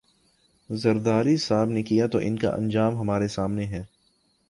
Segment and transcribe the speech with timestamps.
[0.69, 3.83] زرداری صاحب نے کیا تو ان کا انجام ہمارے سامنے ہے۔